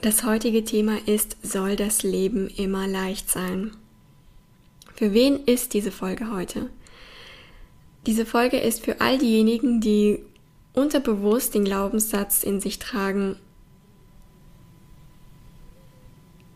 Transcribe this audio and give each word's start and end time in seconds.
Das 0.00 0.22
heutige 0.22 0.64
Thema 0.64 0.96
ist, 1.06 1.36
soll 1.42 1.74
das 1.74 2.04
Leben 2.04 2.46
immer 2.46 2.86
leicht 2.86 3.28
sein? 3.28 3.72
Für 4.94 5.12
wen 5.12 5.44
ist 5.44 5.74
diese 5.74 5.90
Folge 5.90 6.30
heute? 6.30 6.70
Diese 8.06 8.24
Folge 8.24 8.58
ist 8.58 8.84
für 8.84 9.00
all 9.00 9.18
diejenigen, 9.18 9.80
die 9.80 10.20
unterbewusst 10.72 11.54
den 11.54 11.64
Glaubenssatz 11.64 12.44
in 12.44 12.60
sich 12.60 12.78
tragen, 12.78 13.34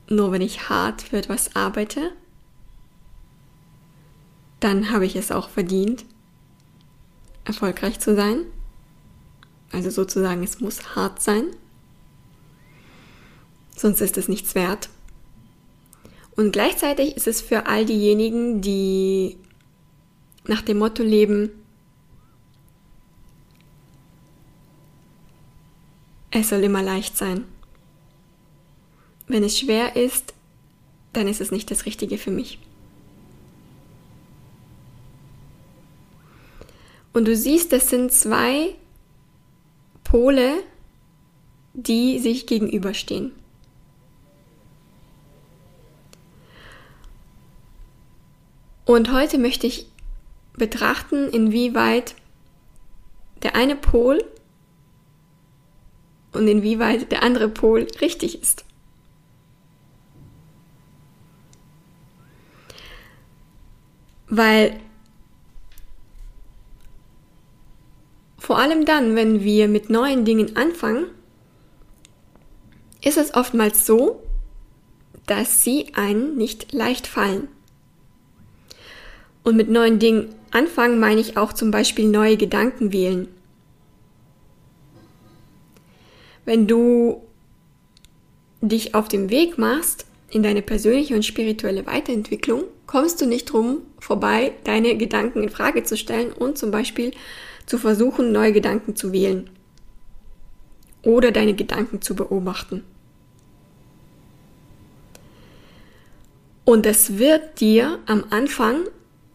nur 0.08 0.30
wenn 0.30 0.42
ich 0.42 0.68
hart 0.68 1.02
für 1.02 1.16
etwas 1.16 1.56
arbeite, 1.56 2.12
dann 4.60 4.92
habe 4.92 5.04
ich 5.04 5.16
es 5.16 5.32
auch 5.32 5.48
verdient, 5.48 6.04
erfolgreich 7.44 7.98
zu 7.98 8.14
sein. 8.14 8.44
Also 9.72 9.90
sozusagen, 9.90 10.44
es 10.44 10.60
muss 10.60 10.94
hart 10.94 11.20
sein 11.20 11.46
sonst 13.76 14.00
ist 14.00 14.16
es 14.16 14.28
nichts 14.28 14.54
wert. 14.54 14.88
Und 16.36 16.52
gleichzeitig 16.52 17.16
ist 17.16 17.26
es 17.26 17.40
für 17.40 17.66
all 17.66 17.84
diejenigen, 17.84 18.60
die 18.60 19.36
nach 20.44 20.62
dem 20.62 20.78
Motto 20.78 21.02
leben, 21.02 21.50
es 26.30 26.48
soll 26.48 26.64
immer 26.64 26.82
leicht 26.82 27.16
sein. 27.16 27.44
Wenn 29.28 29.44
es 29.44 29.58
schwer 29.58 29.96
ist, 29.96 30.34
dann 31.12 31.28
ist 31.28 31.40
es 31.40 31.50
nicht 31.50 31.70
das 31.70 31.86
Richtige 31.86 32.18
für 32.18 32.30
mich. 32.30 32.58
Und 37.12 37.28
du 37.28 37.36
siehst, 37.36 37.72
das 37.72 37.90
sind 37.90 38.10
zwei 38.10 38.74
Pole, 40.02 40.62
die 41.74 42.18
sich 42.18 42.46
gegenüberstehen. 42.46 43.32
Und 48.92 49.10
heute 49.10 49.38
möchte 49.38 49.66
ich 49.66 49.86
betrachten, 50.52 51.30
inwieweit 51.30 52.14
der 53.42 53.54
eine 53.54 53.74
Pol 53.74 54.22
und 56.32 56.46
inwieweit 56.46 57.10
der 57.10 57.22
andere 57.22 57.48
Pol 57.48 57.86
richtig 58.02 58.42
ist. 58.42 58.66
Weil 64.28 64.78
vor 68.36 68.58
allem 68.58 68.84
dann, 68.84 69.16
wenn 69.16 69.42
wir 69.42 69.68
mit 69.68 69.88
neuen 69.88 70.26
Dingen 70.26 70.54
anfangen, 70.54 71.06
ist 73.02 73.16
es 73.16 73.32
oftmals 73.32 73.86
so, 73.86 74.22
dass 75.24 75.64
sie 75.64 75.94
einen 75.94 76.36
nicht 76.36 76.72
leicht 76.74 77.06
fallen. 77.06 77.48
Und 79.42 79.56
mit 79.56 79.68
neuen 79.68 79.98
Dingen 79.98 80.34
anfangen 80.50 81.00
meine 81.00 81.20
ich 81.20 81.36
auch 81.36 81.52
zum 81.52 81.70
Beispiel 81.70 82.06
neue 82.08 82.36
Gedanken 82.36 82.92
wählen. 82.92 83.28
Wenn 86.44 86.66
du 86.66 87.22
dich 88.60 88.94
auf 88.94 89.08
dem 89.08 89.30
Weg 89.30 89.58
machst 89.58 90.06
in 90.30 90.42
deine 90.42 90.62
persönliche 90.62 91.14
und 91.14 91.24
spirituelle 91.24 91.86
Weiterentwicklung, 91.86 92.64
kommst 92.86 93.20
du 93.20 93.26
nicht 93.26 93.46
drum 93.46 93.78
vorbei, 93.98 94.52
deine 94.64 94.96
Gedanken 94.96 95.42
in 95.42 95.48
Frage 95.48 95.82
zu 95.82 95.96
stellen 95.96 96.32
und 96.32 96.58
zum 96.58 96.70
Beispiel 96.70 97.12
zu 97.66 97.78
versuchen, 97.78 98.32
neue 98.32 98.52
Gedanken 98.52 98.96
zu 98.96 99.12
wählen 99.12 99.50
oder 101.02 101.32
deine 101.32 101.54
Gedanken 101.54 102.00
zu 102.00 102.14
beobachten. 102.14 102.84
Und 106.64 106.86
es 106.86 107.18
wird 107.18 107.60
dir 107.60 107.98
am 108.06 108.24
Anfang 108.30 108.84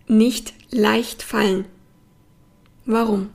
nicht 0.08 0.54
leicht 0.72 1.24
fallen. 1.24 1.66
Warum? 2.86 3.30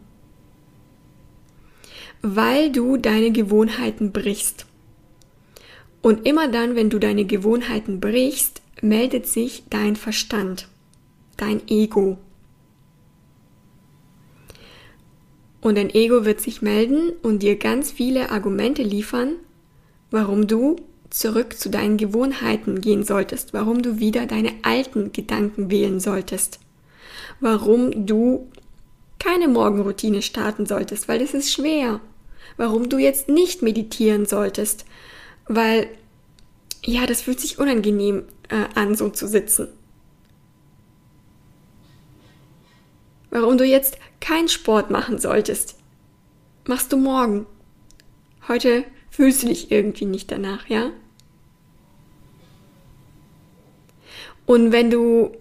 Weil 2.23 2.73
du 2.73 2.97
deine 2.97 3.33
Gewohnheiten 3.33 4.13
brichst. 4.13 4.67
Und 6.01 6.27
immer 6.27 6.49
dann, 6.49 6.75
wenn 6.75 6.91
du 6.91 6.99
deine 6.99 7.25
Gewohnheiten 7.25 8.01
brichst, 8.01 8.63
meldet 8.81 9.27
sich 9.27 9.65
dein 9.71 9.97
Verstand, 9.97 10.69
dein 11.37 11.61
Ego. 11.69 12.19
Und 15.61 15.77
dein 15.77 15.91
Ego 15.91 16.25
wird 16.25 16.41
sich 16.41 16.61
melden 16.61 17.13
und 17.23 17.43
dir 17.43 17.57
ganz 17.57 17.93
viele 17.93 18.31
Argumente 18.31 18.83
liefern, 18.83 19.35
warum 20.11 20.49
du 20.49 20.77
zurück 21.13 21.59
zu 21.59 21.69
deinen 21.69 21.99
Gewohnheiten 21.99 22.81
gehen 22.81 23.05
solltest, 23.05 23.53
warum 23.53 23.83
du 23.83 23.99
wieder 23.99 24.27
deine 24.27 24.53
alten 24.63 25.13
Gedanken 25.13 25.71
wählen 25.71 26.01
solltest, 26.01 26.59
warum 27.41 28.07
du 28.07 28.51
keine 29.19 29.47
Morgenroutine 29.47 30.23
starten 30.23 30.67
solltest, 30.67 31.09
weil 31.09 31.21
es 31.21 31.35
ist 31.35 31.53
schwer, 31.53 32.01
warum 32.57 32.89
du 32.89 32.99
jetzt 32.99 33.29
nicht 33.29 33.63
meditieren 33.63 34.27
solltest, 34.27 34.87
weil 35.47 35.89
ja, 36.85 37.07
das 37.07 37.23
fühlt 37.23 37.41
sich 37.41 37.59
unangenehm 37.59 38.25
äh, 38.49 38.65
an, 38.75 38.97
so 38.97 39.11
zu 39.11 39.29
sitzen. 39.29 39.69
Warum 43.31 43.57
du 43.57 43.65
jetzt 43.65 43.99
keinen 44.21 44.49
Sport 44.49 44.91
machen 44.91 45.19
solltest, 45.19 45.77
machst 46.67 46.93
du 46.93 46.97
morgen. 46.97 47.47
Heute 48.49 48.85
fühlst 49.11 49.43
du 49.43 49.49
dich 49.49 49.71
irgendwie 49.71 50.07
nicht 50.07 50.33
danach, 50.33 50.69
ja? 50.69 50.91
Und 54.53 54.71
wenn 54.71 54.91
du, 54.91 55.35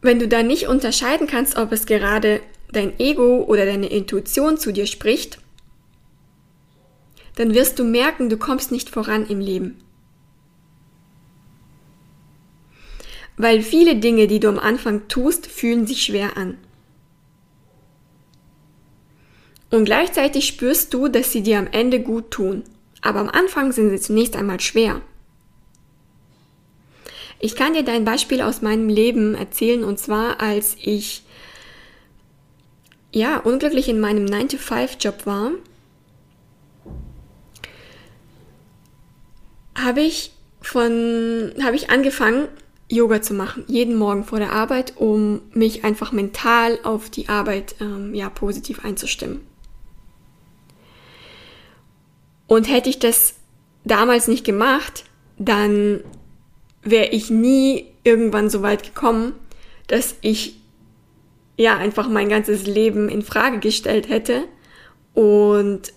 wenn 0.00 0.18
du 0.18 0.26
da 0.26 0.42
nicht 0.42 0.68
unterscheiden 0.68 1.26
kannst, 1.26 1.58
ob 1.58 1.70
es 1.70 1.84
gerade 1.84 2.40
dein 2.72 2.98
Ego 2.98 3.44
oder 3.44 3.66
deine 3.66 3.88
Intuition 3.88 4.56
zu 4.56 4.72
dir 4.72 4.86
spricht, 4.86 5.38
dann 7.34 7.52
wirst 7.52 7.78
du 7.78 7.84
merken, 7.84 8.30
du 8.30 8.38
kommst 8.38 8.72
nicht 8.72 8.88
voran 8.88 9.26
im 9.26 9.38
Leben. 9.38 9.76
Weil 13.36 13.60
viele 13.60 13.96
Dinge, 13.96 14.26
die 14.26 14.40
du 14.40 14.48
am 14.48 14.58
Anfang 14.58 15.08
tust, 15.08 15.46
fühlen 15.46 15.86
sich 15.86 16.02
schwer 16.02 16.38
an. 16.38 16.56
Und 19.70 19.84
gleichzeitig 19.84 20.46
spürst 20.46 20.94
du, 20.94 21.08
dass 21.08 21.32
sie 21.32 21.42
dir 21.42 21.58
am 21.58 21.66
Ende 21.66 22.00
gut 22.00 22.30
tun. 22.30 22.62
Aber 23.02 23.20
am 23.20 23.28
Anfang 23.28 23.72
sind 23.72 23.90
sie 23.90 24.00
zunächst 24.00 24.36
einmal 24.36 24.60
schwer. 24.60 25.02
Ich 27.40 27.54
kann 27.54 27.74
dir 27.74 27.84
dein 27.84 28.04
Beispiel 28.04 28.40
aus 28.40 28.62
meinem 28.62 28.88
Leben 28.88 29.34
erzählen 29.34 29.84
und 29.84 29.98
zwar 29.98 30.40
als 30.40 30.76
ich 30.80 31.22
ja 33.12 33.38
unglücklich 33.38 33.88
in 33.88 34.00
meinem 34.00 34.26
9-to-5-Job 34.26 35.24
war, 35.24 35.52
habe 39.76 40.00
ich 40.00 40.32
von 40.60 41.54
habe 41.62 41.76
ich 41.76 41.90
angefangen 41.90 42.48
Yoga 42.90 43.22
zu 43.22 43.34
machen 43.34 43.64
jeden 43.68 43.96
Morgen 43.96 44.24
vor 44.24 44.38
der 44.38 44.52
Arbeit, 44.52 44.94
um 44.96 45.42
mich 45.52 45.84
einfach 45.84 46.10
mental 46.10 46.78
auf 46.82 47.10
die 47.10 47.28
Arbeit 47.28 47.76
ähm, 47.80 48.14
ja 48.14 48.28
positiv 48.30 48.84
einzustimmen. 48.84 49.46
Und 52.46 52.68
hätte 52.68 52.88
ich 52.88 52.98
das 52.98 53.34
damals 53.84 54.26
nicht 54.26 54.44
gemacht, 54.44 55.04
dann 55.38 56.00
wäre 56.82 57.08
ich 57.08 57.30
nie 57.30 57.86
irgendwann 58.04 58.50
so 58.50 58.62
weit 58.62 58.82
gekommen, 58.82 59.34
dass 59.86 60.16
ich 60.20 60.56
ja 61.56 61.76
einfach 61.76 62.08
mein 62.08 62.28
ganzes 62.28 62.66
Leben 62.66 63.08
in 63.08 63.22
Frage 63.22 63.58
gestellt 63.58 64.08
hätte 64.08 64.44
und 65.14 65.92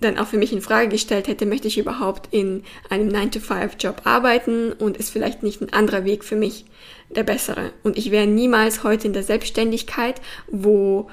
dann 0.00 0.18
auch 0.18 0.26
für 0.26 0.38
mich 0.38 0.52
in 0.52 0.60
Frage 0.60 0.88
gestellt 0.88 1.26
hätte, 1.26 1.46
möchte 1.46 1.68
ich 1.68 1.78
überhaupt 1.78 2.28
in 2.32 2.64
einem 2.90 3.08
9-to-5-Job 3.08 4.02
arbeiten 4.04 4.72
und 4.72 4.96
ist 4.96 5.10
vielleicht 5.10 5.42
nicht 5.42 5.60
ein 5.60 5.72
anderer 5.72 6.04
Weg 6.04 6.24
für 6.24 6.36
mich 6.36 6.66
der 7.08 7.22
bessere. 7.22 7.72
Und 7.82 7.96
ich 7.96 8.10
wäre 8.10 8.26
niemals 8.26 8.84
heute 8.84 9.06
in 9.06 9.12
der 9.12 9.22
Selbstständigkeit, 9.22 10.20
wo 10.48 11.08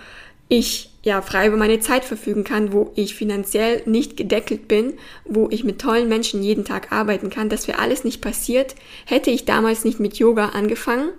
ich 0.50 0.93
ja 1.04 1.22
frei 1.22 1.48
über 1.48 1.58
meine 1.58 1.80
Zeit 1.80 2.06
verfügen 2.06 2.44
kann, 2.44 2.72
wo 2.72 2.92
ich 2.96 3.14
finanziell 3.14 3.84
nicht 3.86 4.18
gedeckelt 4.18 4.68
bin, 4.68 4.94
wo 5.26 5.50
ich 5.52 5.64
mit 5.64 5.80
tollen 5.80 6.08
Menschen 6.08 6.42
jeden 6.42 6.66
Tag 6.66 6.92
arbeiten 6.92 7.30
kann. 7.30 7.50
Das 7.50 7.68
wäre 7.68 7.80
alles 7.80 8.04
nicht 8.04 8.22
passiert, 8.22 8.76
hätte 9.06 9.30
ich 9.30 9.46
damals 9.46 9.84
nicht 9.84 10.00
mit 10.00 10.18
Yoga 10.18 10.50
angefangen 10.50 11.10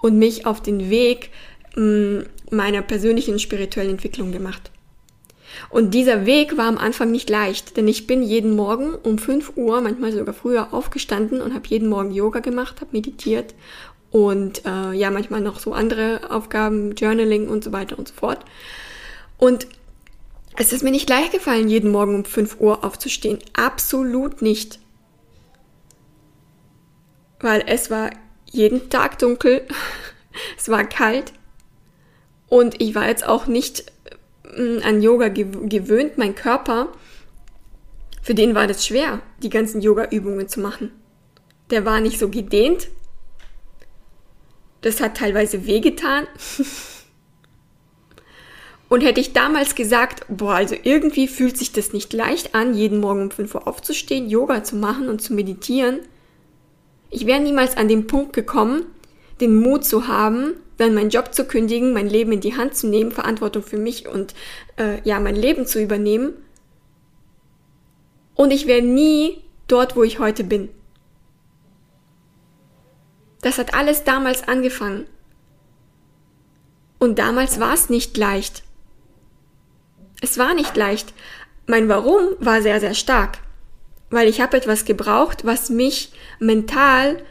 und 0.00 0.18
mich 0.18 0.46
auf 0.46 0.62
den 0.62 0.90
Weg 0.90 1.30
mh, 1.74 1.82
mm, 1.82 2.26
meiner 2.50 2.82
persönlichen 2.82 3.38
spirituellen 3.38 3.90
Entwicklung 3.90 4.30
gemacht. 4.30 4.70
Und 5.68 5.92
dieser 5.92 6.24
Weg 6.24 6.56
war 6.56 6.66
am 6.66 6.78
Anfang 6.78 7.10
nicht 7.10 7.28
leicht, 7.28 7.76
denn 7.76 7.88
ich 7.88 8.06
bin 8.06 8.22
jeden 8.22 8.56
Morgen 8.56 8.94
um 8.94 9.18
5 9.18 9.52
Uhr, 9.56 9.80
manchmal 9.80 10.12
sogar 10.12 10.34
früher, 10.34 10.72
aufgestanden 10.72 11.42
und 11.42 11.52
habe 11.52 11.68
jeden 11.68 11.88
Morgen 11.88 12.12
Yoga 12.12 12.40
gemacht, 12.40 12.80
habe 12.80 12.92
meditiert 12.92 13.54
und 14.10 14.64
äh, 14.64 14.92
ja, 14.92 15.10
manchmal 15.10 15.40
noch 15.40 15.58
so 15.58 15.72
andere 15.72 16.30
Aufgaben, 16.30 16.94
Journaling 16.94 17.48
und 17.48 17.64
so 17.64 17.72
weiter 17.72 17.98
und 17.98 18.08
so 18.08 18.14
fort. 18.14 18.44
Und 19.42 19.66
es 20.56 20.72
ist 20.72 20.84
mir 20.84 20.92
nicht 20.92 21.08
leicht 21.08 21.32
gefallen, 21.32 21.68
jeden 21.68 21.90
Morgen 21.90 22.14
um 22.14 22.24
5 22.24 22.60
Uhr 22.60 22.84
aufzustehen. 22.84 23.40
Absolut 23.54 24.40
nicht. 24.40 24.78
Weil 27.40 27.64
es 27.66 27.90
war 27.90 28.10
jeden 28.52 28.88
Tag 28.88 29.18
dunkel, 29.18 29.66
es 30.56 30.68
war 30.68 30.84
kalt 30.84 31.32
und 32.46 32.80
ich 32.80 32.94
war 32.94 33.08
jetzt 33.08 33.26
auch 33.26 33.48
nicht 33.48 33.90
mm, 34.44 34.78
an 34.84 35.02
Yoga 35.02 35.26
gewöhnt. 35.26 36.18
Mein 36.18 36.36
Körper, 36.36 36.92
für 38.22 38.36
den 38.36 38.54
war 38.54 38.68
das 38.68 38.86
schwer, 38.86 39.22
die 39.42 39.50
ganzen 39.50 39.80
Yoga-Übungen 39.80 40.46
zu 40.46 40.60
machen. 40.60 40.92
Der 41.70 41.84
war 41.84 41.98
nicht 41.98 42.20
so 42.20 42.28
gedehnt. 42.28 42.90
Das 44.82 45.00
hat 45.00 45.16
teilweise 45.16 45.66
wehgetan. 45.66 46.28
Und 48.92 49.00
hätte 49.00 49.22
ich 49.22 49.32
damals 49.32 49.74
gesagt, 49.74 50.26
boah, 50.28 50.56
also 50.56 50.76
irgendwie 50.82 51.26
fühlt 51.26 51.56
sich 51.56 51.72
das 51.72 51.94
nicht 51.94 52.12
leicht 52.12 52.54
an, 52.54 52.74
jeden 52.74 53.00
Morgen 53.00 53.22
um 53.22 53.30
5 53.30 53.54
Uhr 53.54 53.66
aufzustehen, 53.66 54.28
Yoga 54.28 54.64
zu 54.64 54.76
machen 54.76 55.08
und 55.08 55.22
zu 55.22 55.32
meditieren, 55.32 56.00
ich 57.08 57.24
wäre 57.24 57.40
niemals 57.40 57.78
an 57.78 57.88
den 57.88 58.06
Punkt 58.06 58.34
gekommen, 58.34 58.84
den 59.40 59.58
Mut 59.58 59.86
zu 59.86 60.08
haben, 60.08 60.56
dann 60.76 60.92
meinen 60.92 61.08
Job 61.08 61.32
zu 61.32 61.46
kündigen, 61.46 61.94
mein 61.94 62.06
Leben 62.06 62.32
in 62.32 62.42
die 62.42 62.54
Hand 62.54 62.76
zu 62.76 62.86
nehmen, 62.86 63.12
Verantwortung 63.12 63.62
für 63.62 63.78
mich 63.78 64.08
und 64.08 64.34
äh, 64.76 65.00
ja, 65.08 65.20
mein 65.20 65.36
Leben 65.36 65.64
zu 65.64 65.80
übernehmen. 65.80 66.34
Und 68.34 68.50
ich 68.50 68.66
wäre 68.66 68.82
nie 68.82 69.42
dort, 69.68 69.96
wo 69.96 70.02
ich 70.02 70.18
heute 70.18 70.44
bin. 70.44 70.68
Das 73.40 73.56
hat 73.56 73.72
alles 73.72 74.04
damals 74.04 74.46
angefangen. 74.46 75.06
Und 76.98 77.18
damals 77.18 77.58
war 77.58 77.72
es 77.72 77.88
nicht 77.88 78.18
leicht. 78.18 78.64
Es 80.22 80.38
war 80.38 80.54
nicht 80.54 80.76
leicht. 80.76 81.12
Mein 81.66 81.88
Warum 81.88 82.20
war 82.38 82.62
sehr, 82.62 82.80
sehr 82.80 82.94
stark, 82.94 83.38
weil 84.08 84.28
ich 84.28 84.40
habe 84.40 84.56
etwas 84.56 84.84
gebraucht, 84.84 85.44
was 85.44 85.68
mich 85.68 86.12
mental 86.38 87.22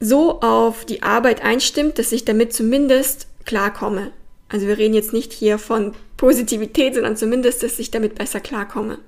so 0.00 0.40
auf 0.40 0.84
die 0.84 1.02
Arbeit 1.02 1.42
einstimmt, 1.42 1.98
dass 1.98 2.12
ich 2.12 2.24
damit 2.24 2.52
zumindest 2.52 3.28
klarkomme. 3.46 4.10
Also 4.48 4.66
wir 4.66 4.78
reden 4.78 4.94
jetzt 4.94 5.12
nicht 5.12 5.32
hier 5.32 5.58
von 5.58 5.94
Positivität, 6.16 6.94
sondern 6.94 7.16
zumindest, 7.16 7.62
dass 7.62 7.78
ich 7.78 7.90
damit 7.90 8.16
besser 8.16 8.40
klarkomme. 8.40 8.98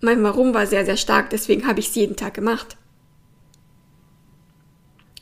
Mein 0.00 0.22
Warum 0.22 0.54
war 0.54 0.68
sehr, 0.68 0.84
sehr 0.84 0.96
stark, 0.96 1.30
deswegen 1.30 1.66
habe 1.66 1.80
ich 1.80 1.88
es 1.88 1.94
jeden 1.96 2.14
Tag 2.14 2.34
gemacht. 2.34 2.76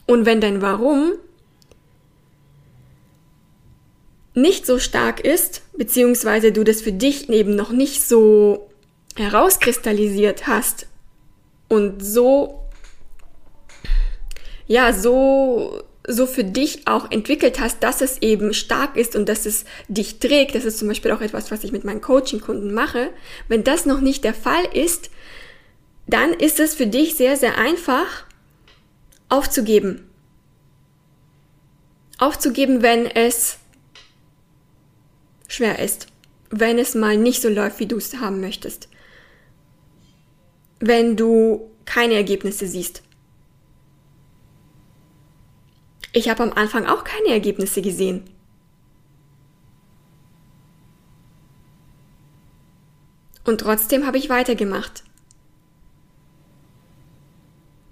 Und 0.06 0.26
wenn 0.26 0.42
dein 0.42 0.60
Warum 0.60 1.14
nicht 4.34 4.66
so 4.66 4.78
stark 4.78 5.20
ist, 5.20 5.62
beziehungsweise 5.76 6.52
du 6.52 6.64
das 6.64 6.82
für 6.82 6.92
dich 6.92 7.28
eben 7.28 7.54
noch 7.54 7.70
nicht 7.70 8.02
so 8.02 8.68
herauskristallisiert 9.16 10.46
hast 10.46 10.86
und 11.68 12.04
so, 12.04 12.60
ja, 14.66 14.92
so, 14.92 15.82
so 16.06 16.26
für 16.26 16.44
dich 16.44 16.86
auch 16.86 17.10
entwickelt 17.10 17.60
hast, 17.60 17.82
dass 17.82 18.00
es 18.00 18.20
eben 18.22 18.54
stark 18.54 18.96
ist 18.96 19.16
und 19.16 19.28
dass 19.28 19.46
es 19.46 19.64
dich 19.88 20.18
trägt, 20.18 20.54
das 20.54 20.64
ist 20.64 20.78
zum 20.78 20.88
Beispiel 20.88 21.12
auch 21.12 21.20
etwas, 21.20 21.50
was 21.50 21.64
ich 21.64 21.72
mit 21.72 21.84
meinen 21.84 22.00
Coaching-Kunden 22.00 22.72
mache. 22.72 23.10
Wenn 23.48 23.64
das 23.64 23.86
noch 23.86 24.00
nicht 24.00 24.24
der 24.24 24.34
Fall 24.34 24.64
ist, 24.72 25.10
dann 26.06 26.32
ist 26.32 26.60
es 26.60 26.74
für 26.74 26.86
dich 26.86 27.16
sehr, 27.16 27.36
sehr 27.36 27.58
einfach 27.58 28.24
aufzugeben. 29.28 30.08
Aufzugeben, 32.18 32.82
wenn 32.82 33.06
es 33.06 33.58
schwer 35.48 35.78
ist, 35.78 36.06
wenn 36.50 36.78
es 36.78 36.94
mal 36.94 37.16
nicht 37.16 37.42
so 37.42 37.48
läuft, 37.48 37.80
wie 37.80 37.86
du 37.86 37.96
es 37.96 38.16
haben 38.16 38.40
möchtest. 38.40 38.88
Wenn 40.80 41.16
du 41.16 41.70
keine 41.84 42.14
Ergebnisse 42.14 42.66
siehst. 42.66 43.02
Ich 46.12 46.28
habe 46.28 46.42
am 46.42 46.52
Anfang 46.52 46.86
auch 46.86 47.04
keine 47.04 47.28
Ergebnisse 47.28 47.82
gesehen. 47.82 48.24
Und 53.44 53.60
trotzdem 53.60 54.06
habe 54.06 54.18
ich 54.18 54.28
weitergemacht. 54.28 55.04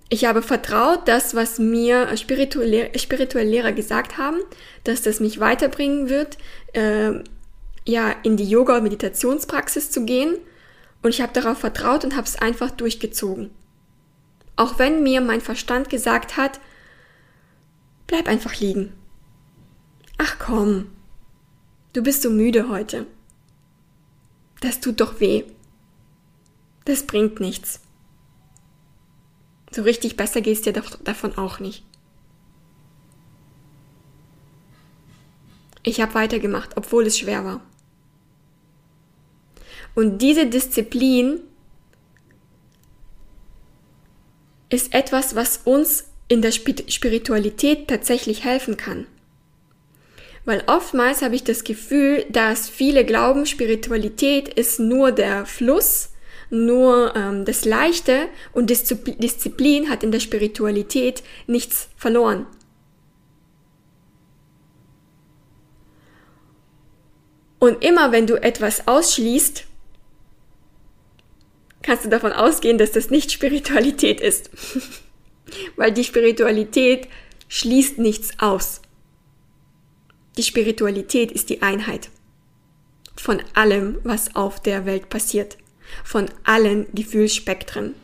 Ich 0.08 0.24
habe 0.26 0.42
vertraut, 0.42 1.06
das, 1.06 1.34
was 1.34 1.58
mir 1.58 2.16
spirituelle, 2.16 2.90
Lehrer 3.42 3.72
gesagt 3.72 4.18
haben, 4.18 4.38
dass 4.84 5.02
das 5.02 5.20
mich 5.20 5.40
weiterbringen 5.40 6.08
wird, 6.08 6.38
äh, 6.72 7.22
ja, 7.86 8.10
in 8.22 8.36
die 8.36 8.48
Yoga- 8.48 8.76
und 8.76 8.84
Meditationspraxis 8.84 9.90
zu 9.90 10.04
gehen 10.04 10.36
und 11.02 11.10
ich 11.10 11.20
habe 11.20 11.32
darauf 11.32 11.58
vertraut 11.58 12.04
und 12.04 12.16
habe 12.16 12.26
es 12.26 12.36
einfach 12.36 12.70
durchgezogen. 12.70 13.50
Auch 14.56 14.78
wenn 14.78 15.02
mir 15.02 15.20
mein 15.20 15.40
Verstand 15.40 15.90
gesagt 15.90 16.36
hat, 16.36 16.60
bleib 18.06 18.28
einfach 18.28 18.54
liegen. 18.58 18.92
Ach 20.16 20.36
komm, 20.38 20.90
du 21.92 22.02
bist 22.02 22.22
so 22.22 22.30
müde 22.30 22.68
heute. 22.68 23.06
Das 24.60 24.80
tut 24.80 25.00
doch 25.00 25.20
weh. 25.20 25.44
Das 26.84 27.02
bringt 27.02 27.40
nichts. 27.40 27.80
So 29.70 29.82
richtig 29.82 30.16
besser 30.16 30.40
gehst 30.40 30.66
dir 30.66 30.72
davon 30.72 31.36
auch 31.36 31.58
nicht. 31.58 31.84
Ich 35.82 36.00
habe 36.00 36.14
weitergemacht, 36.14 36.76
obwohl 36.76 37.06
es 37.06 37.18
schwer 37.18 37.44
war. 37.44 37.60
Und 39.94 40.18
diese 40.18 40.46
Disziplin 40.46 41.40
ist 44.68 44.92
etwas, 44.94 45.34
was 45.34 45.60
uns 45.64 46.08
in 46.28 46.42
der 46.42 46.50
Spiritualität 46.52 47.88
tatsächlich 47.88 48.44
helfen 48.44 48.76
kann. 48.76 49.06
Weil 50.44 50.62
oftmals 50.66 51.22
habe 51.22 51.36
ich 51.36 51.44
das 51.44 51.64
Gefühl, 51.64 52.24
dass 52.28 52.68
viele 52.68 53.04
glauben, 53.04 53.46
Spiritualität 53.46 54.48
ist 54.48 54.78
nur 54.78 55.12
der 55.12 55.46
Fluss, 55.46 56.10
nur 56.50 57.14
ähm, 57.16 57.44
das 57.44 57.64
Leichte 57.64 58.28
und 58.52 58.68
Disziplin 58.68 59.88
hat 59.88 60.02
in 60.02 60.12
der 60.12 60.20
Spiritualität 60.20 61.22
nichts 61.46 61.88
verloren. 61.96 62.46
Und 67.58 67.82
immer 67.82 68.12
wenn 68.12 68.26
du 68.26 68.34
etwas 68.42 68.86
ausschließt, 68.86 69.64
kannst 71.84 72.04
du 72.04 72.08
davon 72.08 72.32
ausgehen, 72.32 72.78
dass 72.78 72.90
das 72.90 73.10
nicht 73.10 73.30
Spiritualität 73.30 74.20
ist. 74.20 74.50
Weil 75.76 75.92
die 75.92 76.02
Spiritualität 76.02 77.08
schließt 77.48 77.98
nichts 77.98 78.30
aus. 78.38 78.80
Die 80.36 80.42
Spiritualität 80.42 81.30
ist 81.30 81.50
die 81.50 81.62
Einheit 81.62 82.10
von 83.16 83.40
allem, 83.54 84.00
was 84.02 84.34
auf 84.34 84.60
der 84.60 84.86
Welt 84.86 85.08
passiert, 85.08 85.56
von 86.02 86.28
allen 86.42 86.86
Gefühlsspektren. 86.92 87.94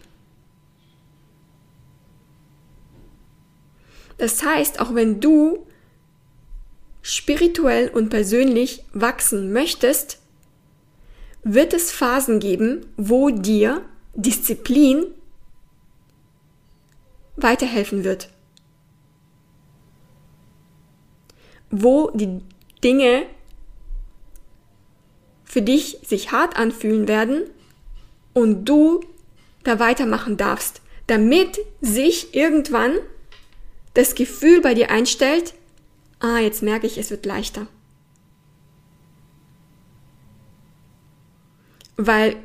Das 4.19 4.45
heißt, 4.45 4.81
auch 4.81 4.95
wenn 4.95 5.21
du 5.21 5.67
spirituell 7.03 7.89
und 7.89 8.11
persönlich 8.11 8.85
wachsen 8.93 9.53
möchtest, 9.53 10.20
wird 11.43 11.73
es 11.73 11.91
Phasen 11.91 12.39
geben, 12.39 12.87
wo 12.97 13.31
dir 13.31 13.83
Disziplin 14.15 15.07
weiterhelfen 17.37 18.05
wird. 18.05 18.29
Wo 21.71 22.11
die 22.11 22.41
Dinge 22.83 23.27
für 25.45 25.63
dich 25.63 25.99
sich 26.05 26.33
hart 26.33 26.57
anfühlen 26.57 27.09
werden 27.09 27.43
und 28.35 28.65
du 28.65 29.01
da 29.65 29.79
weitermachen 29.79 30.37
darfst, 30.37 30.81
damit 31.07 31.59
sich 31.81 32.35
irgendwann 32.35 32.99
das 33.95 34.15
Gefühl 34.15 34.61
bei 34.61 34.75
dir 34.75 34.91
einstellt, 34.91 35.55
ah, 36.21 36.39
jetzt 36.39 36.63
merke 36.63 36.87
ich, 36.87 36.99
es 36.99 37.11
wird 37.11 37.27
leichter. 37.27 37.67
Weil 42.07 42.37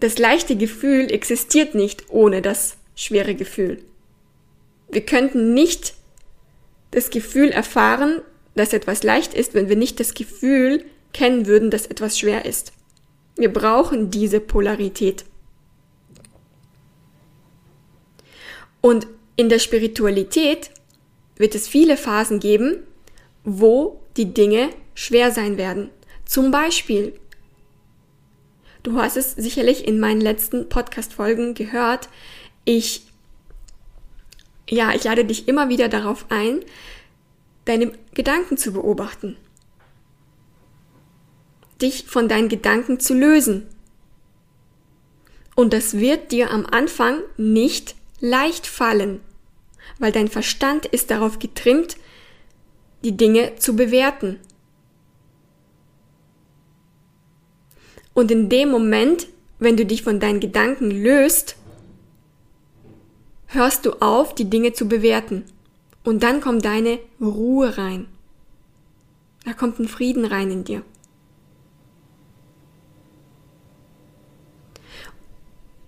das 0.00 0.18
leichte 0.18 0.56
Gefühl 0.56 1.10
existiert 1.10 1.74
nicht 1.74 2.10
ohne 2.10 2.42
das 2.42 2.76
schwere 2.94 3.34
Gefühl. 3.34 3.82
Wir 4.88 5.04
könnten 5.04 5.54
nicht 5.54 5.94
das 6.90 7.10
Gefühl 7.10 7.50
erfahren, 7.50 8.20
dass 8.54 8.72
etwas 8.72 9.02
leicht 9.02 9.34
ist, 9.34 9.54
wenn 9.54 9.68
wir 9.68 9.76
nicht 9.76 10.00
das 10.00 10.14
Gefühl 10.14 10.84
kennen 11.12 11.46
würden, 11.46 11.70
dass 11.70 11.86
etwas 11.86 12.18
schwer 12.18 12.44
ist. 12.44 12.72
Wir 13.36 13.52
brauchen 13.52 14.10
diese 14.10 14.40
Polarität. 14.40 15.24
Und 18.80 19.06
in 19.36 19.48
der 19.48 19.58
Spiritualität 19.58 20.70
wird 21.36 21.54
es 21.54 21.68
viele 21.68 21.96
Phasen 21.96 22.40
geben, 22.40 22.78
wo 23.44 24.00
die 24.16 24.32
Dinge 24.32 24.70
schwer 24.94 25.32
sein 25.32 25.58
werden. 25.58 25.90
Zum 26.24 26.50
Beispiel, 26.50 27.12
du 28.86 28.96
hast 28.98 29.16
es 29.16 29.32
sicherlich 29.32 29.86
in 29.86 29.98
meinen 29.98 30.20
letzten 30.20 30.68
Podcast-Folgen 30.68 31.54
gehört, 31.54 32.08
ich, 32.64 33.02
ja, 34.68 34.94
ich 34.94 35.02
lade 35.02 35.24
dich 35.24 35.48
immer 35.48 35.68
wieder 35.68 35.88
darauf 35.88 36.26
ein, 36.28 36.60
deine 37.64 37.92
Gedanken 38.14 38.56
zu 38.56 38.72
beobachten. 38.72 39.36
Dich 41.82 42.04
von 42.06 42.28
deinen 42.28 42.48
Gedanken 42.48 43.00
zu 43.00 43.14
lösen. 43.14 43.66
Und 45.56 45.72
das 45.72 45.98
wird 45.98 46.30
dir 46.30 46.52
am 46.52 46.64
Anfang 46.64 47.20
nicht 47.36 47.96
leicht 48.20 48.68
fallen, 48.68 49.20
weil 49.98 50.12
dein 50.12 50.28
Verstand 50.28 50.86
ist 50.86 51.10
darauf 51.10 51.40
getrimmt, 51.40 51.96
die 53.02 53.16
Dinge 53.16 53.56
zu 53.56 53.74
bewerten. 53.74 54.38
Und 58.16 58.30
in 58.30 58.48
dem 58.48 58.70
Moment, 58.70 59.26
wenn 59.58 59.76
du 59.76 59.84
dich 59.84 60.02
von 60.02 60.20
deinen 60.20 60.40
Gedanken 60.40 60.90
löst, 60.90 61.54
hörst 63.48 63.84
du 63.84 64.00
auf, 64.00 64.34
die 64.34 64.48
Dinge 64.48 64.72
zu 64.72 64.88
bewerten. 64.88 65.44
Und 66.02 66.22
dann 66.22 66.40
kommt 66.40 66.64
deine 66.64 66.98
Ruhe 67.20 67.76
rein. 67.76 68.08
Da 69.44 69.52
kommt 69.52 69.78
ein 69.78 69.86
Frieden 69.86 70.24
rein 70.24 70.50
in 70.50 70.64
dir. 70.64 70.82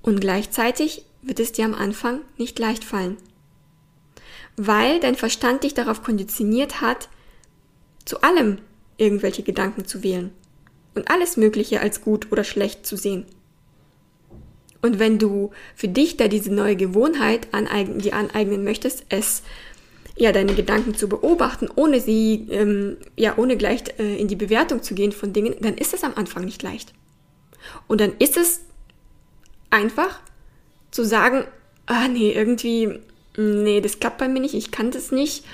Und 0.03 0.21
gleichzeitig 0.21 1.07
wird 1.23 1.41
es 1.41 1.53
dir 1.53 1.65
am 1.65 1.75
Anfang 1.75 2.21
nicht 2.37 2.59
leicht 2.59 2.85
fallen. 2.85 3.17
Weil 4.59 5.01
dein 5.01 5.15
Verstand 5.15 5.65
dich 5.65 5.73
darauf 5.73 6.03
konditioniert 6.03 6.83
hat, 6.83 7.09
zu 8.05 8.21
allem 8.21 8.59
irgendwelche 8.99 9.43
Gedanken 9.43 9.87
zu 9.87 10.03
wählen 10.03 10.31
und 10.99 11.11
alles 11.11 11.37
Mögliche 11.37 11.81
als 11.81 12.03
gut 12.03 12.31
oder 12.33 12.45
schlecht 12.45 12.85
zu 12.85 12.97
sehen. 12.97 13.25
Und 14.83 14.99
wenn 14.99 15.19
du 15.19 15.51
für 15.75 15.89
dich 15.89 16.17
da 16.17 16.29
diese 16.29 16.53
neue 16.53 16.77
Gewohnheit 16.77 17.49
aneignen, 17.53 17.99
dir 17.99 18.15
aneignen 18.15 18.65
möchtest, 18.65 19.05
es 19.09 19.43
ja 20.17 20.33
deine 20.33 20.55
Gedanken 20.55 20.95
zu 20.95 21.09
beobachten, 21.09 21.69
ohne 21.75 22.01
sie 22.01 22.47
ähm, 22.51 22.97
ja 23.17 23.39
ohne 23.39 23.57
gleich 23.57 23.83
äh, 23.99 24.21
in 24.21 24.29
die 24.29 24.37
Bewertung 24.37 24.83
zu 24.83 24.95
gehen 24.95 25.13
von 25.13 25.33
Dingen, 25.33 25.55
dann 25.61 25.75
ist 25.75 25.95
es 25.95 26.05
am 26.05 26.15
Anfang 26.15 26.45
nicht 26.45 26.63
leicht. 26.63 26.93
Und 27.87 28.01
dann 28.01 28.13
ist 28.19 28.37
es 28.37 28.61
einfach 29.71 30.21
zu 30.91 31.05
sagen, 31.05 31.45
ah 31.87 32.09
nee, 32.09 32.33
irgendwie, 32.33 32.99
nee, 33.37 33.81
das 33.81 34.01
klappt 34.01 34.19
bei 34.19 34.29
mir 34.29 34.41
nicht, 34.41 34.55
ich 34.55 34.71
kann 34.71 34.91
das 34.91 35.13
nicht 35.13 35.45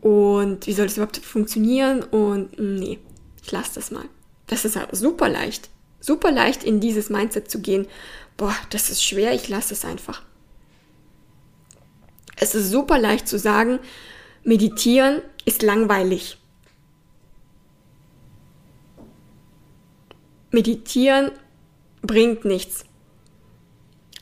und 0.00 0.66
wie 0.66 0.72
soll 0.72 0.86
das 0.86 0.96
überhaupt 0.96 1.16
funktionieren 1.18 2.02
und 2.02 2.58
nee, 2.58 2.98
ich 3.42 3.52
lasse 3.52 3.76
das 3.76 3.90
mal. 3.90 4.04
Das 4.54 4.64
ist 4.64 4.76
halt 4.76 4.90
super 4.94 5.28
leicht, 5.28 5.68
super 5.98 6.30
leicht 6.30 6.62
in 6.62 6.78
dieses 6.78 7.10
Mindset 7.10 7.50
zu 7.50 7.60
gehen. 7.60 7.88
Boah, 8.36 8.54
das 8.70 8.88
ist 8.88 9.02
schwer, 9.02 9.34
ich 9.34 9.48
lasse 9.48 9.74
es 9.74 9.84
einfach. 9.84 10.22
Es 12.36 12.54
ist 12.54 12.70
super 12.70 13.00
leicht 13.00 13.26
zu 13.26 13.36
sagen, 13.36 13.80
meditieren 14.44 15.22
ist 15.44 15.62
langweilig. 15.62 16.38
Meditieren 20.52 21.32
bringt 22.02 22.44
nichts. 22.44 22.84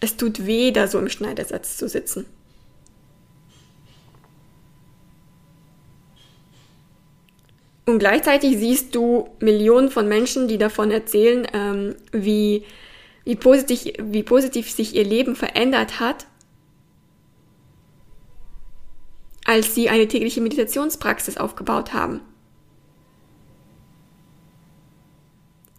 Es 0.01 0.17
tut 0.17 0.47
weh, 0.47 0.71
da 0.71 0.89
so 0.89 0.99
im 0.99 1.11
Schneidersatz 1.11 1.77
zu 1.77 1.91
sitzen. 1.91 2.25
Und 7.85 7.99
gleichzeitig 7.99 8.57
siehst 8.59 8.95
du 8.95 9.31
Millionen 9.41 9.91
von 9.91 10.09
Menschen, 10.09 10.47
die 10.47 10.59
davon 10.59 10.91
erzählen, 10.91 11.47
ähm, 11.53 11.97
wie, 12.13 12.65
wie, 13.25 13.35
positiv, 13.35 13.95
wie 13.99 14.23
positiv 14.23 14.71
sich 14.71 14.95
ihr 14.95 15.05
Leben 15.05 15.35
verändert 15.35 15.99
hat, 15.99 16.27
als 19.45 19.75
sie 19.75 19.89
eine 19.89 20.07
tägliche 20.07 20.41
Meditationspraxis 20.41 21.37
aufgebaut 21.37 21.93
haben. 21.93 22.21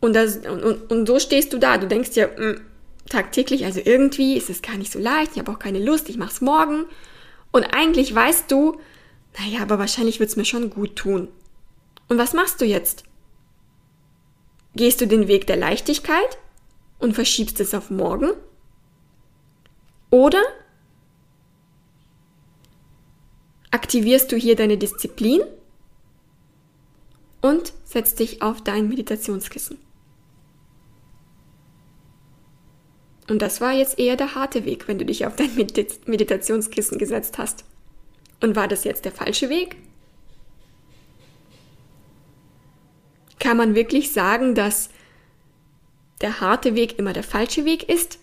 Und, 0.02 0.14
das, 0.14 0.36
und, 0.38 0.92
und, 0.92 1.08
so 1.08 1.18
stehst 1.18 1.54
du 1.54 1.60
da. 1.60 1.78
Du 1.78 1.88
denkst 1.88 2.12
dir, 2.12 2.28
mh, 2.28 2.36
hm, 2.36 2.62
tagtäglich, 3.08 3.64
also 3.64 3.80
irgendwie 3.84 4.36
ist 4.36 4.50
es 4.50 4.62
gar 4.62 4.76
nicht 4.76 4.92
so 4.92 5.00
leicht, 5.00 5.32
ich 5.34 5.40
habe 5.40 5.52
auch 5.52 5.60
keine 5.60 5.80
Lust, 5.80 6.10
ich 6.10 6.18
mach's 6.18 6.42
morgen. 6.42 6.86
Und 7.54 7.64
eigentlich 7.74 8.14
weißt 8.14 8.52
du, 8.52 8.82
naja, 9.40 9.62
aber 9.62 9.80
wahrscheinlich 9.80 10.20
wird's 10.20 10.36
mir 10.36 10.44
schon 10.44 10.70
gut 10.70 10.98
tun. 10.98 11.30
Und 12.14 12.20
was 12.20 12.34
machst 12.34 12.62
du 12.62 12.66
jetzt? 12.66 13.06
Gehst 14.76 15.02
du 15.02 15.08
den 15.08 15.28
Weg 15.28 15.48
der 15.48 15.58
Leichtigkeit 15.58 16.38
und 17.00 17.16
verschiebst 17.16 17.60
es 17.60 17.74
auf 17.74 17.90
morgen? 17.90 18.34
Oder 20.12 20.44
aktivierst 23.72 24.32
du 24.32 24.36
hier 24.36 24.56
deine 24.56 24.78
Disziplin 24.78 25.42
und 27.42 27.74
setzt 27.84 28.20
dich 28.20 28.44
auf 28.44 28.62
dein 28.62 28.90
Meditationskissen? 28.90 29.80
Und 33.28 33.42
das 33.42 33.60
war 33.60 33.74
jetzt 33.74 33.98
eher 33.98 34.18
der 34.18 34.36
harte 34.36 34.66
Weg, 34.66 34.88
wenn 34.88 35.00
du 35.00 35.06
dich 35.06 35.26
auf 35.26 35.36
dein 35.36 35.56
Meditationskissen 35.56 37.00
gesetzt 37.00 37.40
hast. 37.40 37.66
Und 38.40 38.56
war 38.56 38.68
das 38.68 38.84
jetzt 38.84 39.06
der 39.06 39.14
falsche 39.14 39.50
Weg? 39.50 39.78
Kann 43.40 43.58
man 43.58 43.76
wirklich 43.76 44.12
sagen, 44.12 44.56
dass 44.56 44.90
der 46.22 46.40
harte 46.40 46.76
Weg 46.76 46.98
immer 47.00 47.14
der 47.14 47.24
falsche 47.24 47.66
Weg 47.66 47.90
ist? 47.90 48.20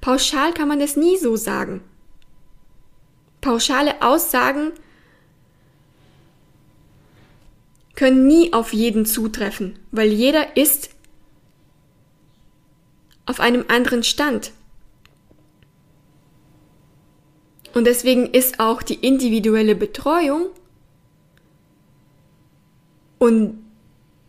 Pauschal 0.00 0.52
kann 0.52 0.68
man 0.68 0.80
das 0.80 0.96
nie 0.96 1.16
so 1.16 1.36
sagen. 1.36 1.82
Pauschale 3.40 4.02
Aussagen 4.02 4.72
können 7.94 8.26
nie 8.26 8.52
auf 8.52 8.72
jeden 8.72 9.06
zutreffen, 9.06 9.78
weil 9.90 10.12
jeder 10.12 10.56
ist 10.56 10.90
auf 13.26 13.40
einem 13.40 13.64
anderen 13.68 14.02
Stand. 14.02 14.52
Und 17.74 17.86
deswegen 17.86 18.26
ist 18.26 18.60
auch 18.60 18.82
die 18.82 18.94
individuelle 18.94 19.74
Betreuung 19.74 20.50
und 23.22 23.64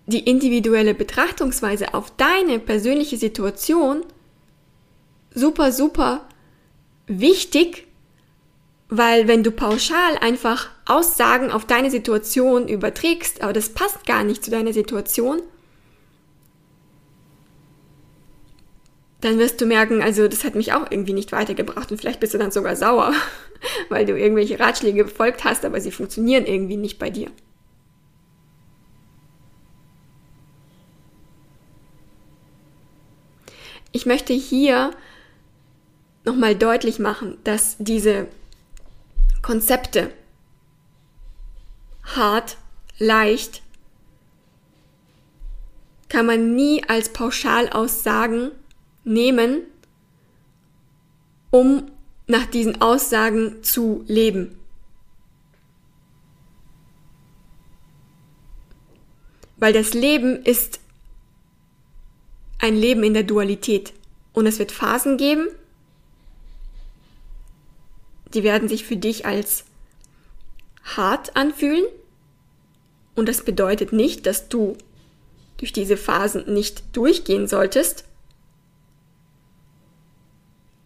die 0.05 0.19
individuelle 0.19 0.93
Betrachtungsweise 0.93 1.95
auf 1.95 2.15
deine 2.15 2.59
persönliche 2.59 3.17
Situation 3.17 4.05
super, 5.33 5.71
super 5.71 6.27
wichtig, 7.07 7.87
weil 8.89 9.27
wenn 9.27 9.41
du 9.41 9.49
pauschal 9.49 10.19
einfach 10.21 10.69
Aussagen 10.85 11.49
auf 11.49 11.65
deine 11.65 11.89
Situation 11.89 12.67
überträgst, 12.67 13.41
aber 13.41 13.51
das 13.51 13.69
passt 13.69 14.05
gar 14.05 14.23
nicht 14.23 14.45
zu 14.45 14.51
deiner 14.51 14.73
Situation, 14.73 15.41
dann 19.21 19.39
wirst 19.39 19.59
du 19.59 19.65
merken, 19.65 20.03
also 20.03 20.27
das 20.27 20.43
hat 20.43 20.53
mich 20.53 20.71
auch 20.71 20.91
irgendwie 20.91 21.13
nicht 21.13 21.31
weitergebracht 21.31 21.91
und 21.91 21.97
vielleicht 21.97 22.19
bist 22.19 22.35
du 22.35 22.37
dann 22.37 22.51
sogar 22.51 22.75
sauer, 22.75 23.11
weil 23.89 24.05
du 24.05 24.15
irgendwelche 24.15 24.59
Ratschläge 24.59 25.05
befolgt 25.05 25.45
hast, 25.45 25.65
aber 25.65 25.81
sie 25.81 25.89
funktionieren 25.89 26.45
irgendwie 26.45 26.77
nicht 26.77 26.99
bei 26.99 27.09
dir. 27.09 27.31
Ich 33.95 34.07
möchte 34.07 34.33
hier 34.33 34.91
nochmal 36.25 36.55
deutlich 36.55 36.97
machen, 36.97 37.37
dass 37.43 37.75
diese 37.77 38.27
Konzepte 39.43 40.11
hart, 42.03 42.57
leicht, 42.97 43.61
kann 46.09 46.25
man 46.25 46.55
nie 46.55 46.83
als 46.87 47.09
Pauschalaussagen 47.09 48.51
nehmen, 49.03 49.61
um 51.51 51.91
nach 52.25 52.47
diesen 52.47 52.81
Aussagen 52.81 53.63
zu 53.63 54.03
leben. 54.07 54.57
Weil 59.57 59.73
das 59.73 59.93
Leben 59.93 60.43
ist 60.43 60.79
ein 62.63 62.77
Leben 62.77 63.03
in 63.03 63.13
der 63.13 63.23
Dualität. 63.23 63.91
Und 64.31 64.47
es 64.47 64.57
wird 64.57 64.71
Phasen 64.71 65.17
geben, 65.17 65.49
die 68.33 68.43
werden 68.43 68.69
sich 68.69 68.85
für 68.85 68.95
dich 68.95 69.25
als 69.25 69.65
hart 70.83 71.35
anfühlen. 71.35 71.83
Und 73.15 73.27
das 73.27 73.43
bedeutet 73.43 73.91
nicht, 73.91 74.25
dass 74.25 74.47
du 74.47 74.77
durch 75.57 75.73
diese 75.73 75.97
Phasen 75.97 76.51
nicht 76.53 76.83
durchgehen 76.95 77.47
solltest. 77.49 78.05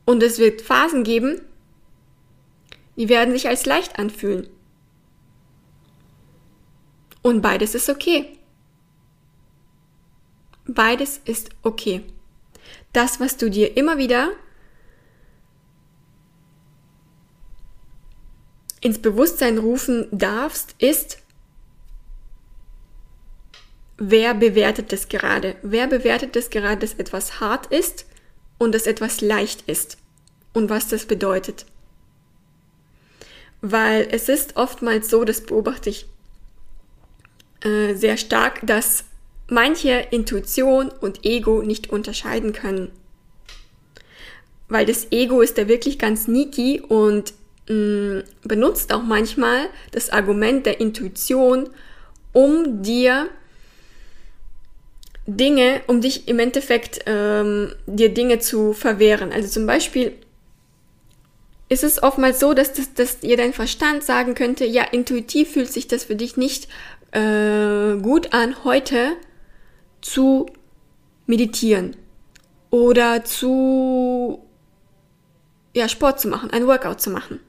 Und 0.04 0.24
es 0.24 0.40
wird 0.40 0.62
Phasen 0.62 1.04
geben, 1.04 1.42
die 2.96 3.08
werden 3.08 3.34
sich 3.34 3.48
als 3.48 3.68
leicht 3.68 4.00
anfühlen. 4.00 4.50
Und 7.22 7.42
beides 7.42 7.76
ist 7.76 7.88
okay. 7.88 8.37
Beides 10.68 11.22
ist 11.24 11.50
okay. 11.64 12.04
Das, 12.94 13.20
was 13.20 13.38
du 13.38 13.50
dir 13.50 13.78
immer 13.78 13.98
wieder 13.98 14.32
ins 18.82 19.00
Bewusstsein 19.00 19.58
rufen 19.58 20.08
darfst, 20.12 20.76
ist, 20.78 21.20
wer 23.98 24.34
bewertet 24.34 24.92
es 24.94 25.08
gerade? 25.08 25.56
Wer 25.62 25.88
bewertet 25.88 26.36
es 26.36 26.50
gerade, 26.50 26.78
dass 26.78 26.96
etwas 26.96 27.40
hart 27.40 27.68
ist 27.68 28.06
und 28.58 28.74
dass 28.76 28.88
etwas 28.88 29.22
leicht 29.22 29.62
ist? 29.70 29.98
Und 30.54 30.70
was 30.70 30.88
das 30.88 31.06
bedeutet? 31.06 31.66
Weil 33.62 34.08
es 34.12 34.30
ist 34.30 34.56
oftmals 34.58 35.10
so, 35.10 35.24
das 35.24 35.42
beobachte 35.42 35.90
ich 35.90 36.08
äh, 37.62 37.96
sehr 37.96 38.18
stark, 38.18 38.60
dass 38.64 39.06
manche 39.50 40.08
Intuition 40.12 40.90
und 40.90 41.26
Ego 41.26 41.62
nicht 41.62 41.90
unterscheiden 41.90 42.54
können. 42.54 42.92
Weil 44.68 44.86
das 44.86 45.08
Ego 45.12 45.42
ist 45.42 45.58
da 45.58 45.68
wirklich 45.68 45.98
ganz 45.98 46.26
sneaky 46.26 46.82
und 46.82 47.34
mh, 47.70 47.76
mm, 47.76 48.24
benutzt 48.44 48.94
auch 48.94 49.04
manchmal 49.04 49.68
das 49.92 50.10
Argument 50.10 50.66
der 50.66 50.80
Intuition, 50.80 51.70
um 52.34 52.84
dir 52.84 53.30
Dinge, 55.26 55.82
um 55.88 56.02
dich 56.02 56.28
im 56.28 56.40
Endeffekt 56.40 57.02
ähm, 57.06 57.74
dir 57.86 58.10
Dinge 58.10 58.40
zu 58.40 58.74
verwehren. 58.74 59.32
Also 59.32 59.50
zum 59.50 59.66
Beispiel 59.66 60.14
ist 61.70 61.84
es 61.84 62.02
oftmals 62.02 62.40
so, 62.40 62.54
dass, 62.54 62.74
das, 62.74 62.94
dass 62.94 63.20
dir 63.20 63.36
dein 63.36 63.54
Verstand 63.54 64.04
sagen 64.04 64.36
könnte, 64.36 64.66
ja, 64.66 64.84
intuitiv 64.84 65.52
fühlt 65.52 65.72
sich 65.72 65.88
das 65.88 66.06
für 66.06 66.16
dich 66.16 66.38
nicht 66.38 66.70
äh, 67.12 67.98
gut 68.02 68.34
an, 68.34 68.64
heute 68.64 69.18
zu 70.02 70.48
meditieren 71.26 71.96
oder 72.70 73.24
zu 73.24 74.42
ja, 75.74 75.88
Sport 75.88 76.20
zu 76.20 76.28
machen, 76.28 76.50
ein 76.52 76.68
Workout 76.68 77.02
zu 77.02 77.10
machen. 77.10 77.40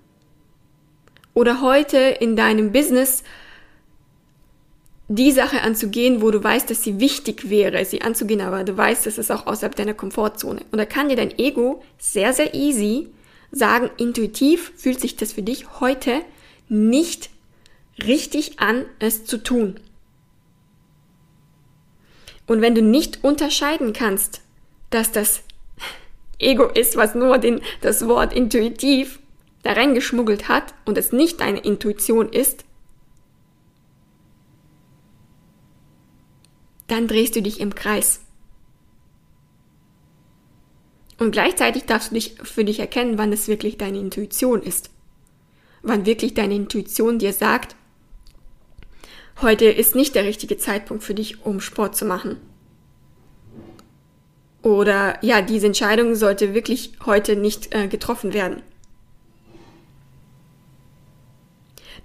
Oder 1.34 1.60
heute 1.62 1.98
in 1.98 2.36
deinem 2.36 2.72
Business 2.72 3.22
die 5.08 5.32
Sache 5.32 5.62
anzugehen, 5.62 6.20
wo 6.20 6.30
du 6.30 6.42
weißt, 6.42 6.68
dass 6.68 6.82
sie 6.82 7.00
wichtig 7.00 7.48
wäre, 7.48 7.82
sie 7.84 8.02
anzugehen, 8.02 8.42
aber 8.42 8.64
du 8.64 8.76
weißt, 8.76 9.06
das 9.06 9.16
ist 9.16 9.30
auch 9.30 9.46
außerhalb 9.46 9.74
deiner 9.74 9.94
Komfortzone. 9.94 10.60
Und 10.70 10.78
da 10.78 10.84
kann 10.84 11.08
dir 11.08 11.16
dein 11.16 11.38
Ego 11.38 11.82
sehr, 11.96 12.34
sehr 12.34 12.54
easy 12.54 13.08
sagen, 13.50 13.88
intuitiv 13.96 14.72
fühlt 14.76 15.00
sich 15.00 15.16
das 15.16 15.32
für 15.32 15.42
dich 15.42 15.80
heute 15.80 16.20
nicht 16.68 17.30
richtig 18.04 18.60
an, 18.60 18.84
es 18.98 19.24
zu 19.24 19.42
tun. 19.42 19.80
Und 22.48 22.62
wenn 22.62 22.74
du 22.74 22.82
nicht 22.82 23.22
unterscheiden 23.22 23.92
kannst, 23.92 24.40
dass 24.90 25.12
das 25.12 25.42
Ego 26.38 26.64
ist, 26.64 26.96
was 26.96 27.14
nur 27.14 27.38
den, 27.38 27.60
das 27.82 28.08
Wort 28.08 28.32
intuitiv 28.32 29.20
da 29.62 29.72
reingeschmuggelt 29.72 30.48
hat 30.48 30.74
und 30.86 30.96
es 30.96 31.12
nicht 31.12 31.40
deine 31.40 31.60
Intuition 31.60 32.30
ist, 32.30 32.64
dann 36.86 37.06
drehst 37.06 37.36
du 37.36 37.42
dich 37.42 37.60
im 37.60 37.74
Kreis. 37.74 38.22
Und 41.18 41.32
gleichzeitig 41.32 41.84
darfst 41.84 42.10
du 42.10 42.14
dich 42.14 42.36
für 42.42 42.64
dich 42.64 42.80
erkennen, 42.80 43.18
wann 43.18 43.32
es 43.32 43.48
wirklich 43.48 43.76
deine 43.76 43.98
Intuition 43.98 44.62
ist. 44.62 44.90
Wann 45.82 46.06
wirklich 46.06 46.32
deine 46.32 46.54
Intuition 46.54 47.18
dir 47.18 47.34
sagt, 47.34 47.76
heute 49.42 49.66
ist 49.66 49.94
nicht 49.94 50.14
der 50.14 50.24
richtige 50.24 50.58
Zeitpunkt 50.58 51.04
für 51.04 51.14
dich, 51.14 51.44
um 51.44 51.60
Sport 51.60 51.96
zu 51.96 52.04
machen. 52.04 52.36
Oder 54.62 55.18
ja, 55.24 55.40
diese 55.40 55.66
Entscheidung 55.66 56.14
sollte 56.14 56.54
wirklich 56.54 56.92
heute 57.06 57.36
nicht 57.36 57.74
äh, 57.74 57.86
getroffen 57.88 58.32
werden. 58.34 58.62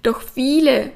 Doch 0.02 0.20
viele 0.20 0.92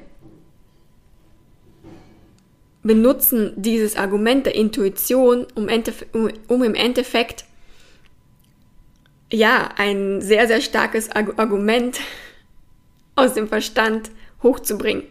benutzen 2.81 3.53
dieses 3.55 3.97
Argument 3.97 4.45
der 4.45 4.55
Intuition, 4.55 5.45
um, 5.55 5.67
um, 6.13 6.29
um 6.47 6.63
im 6.63 6.75
Endeffekt 6.75 7.45
ja 9.31 9.69
ein 9.77 10.21
sehr, 10.21 10.47
sehr 10.47 10.61
starkes 10.61 11.09
Argument 11.11 11.99
aus 13.15 13.33
dem 13.33 13.47
Verstand 13.47 14.11
hochzubringen. 14.41 15.03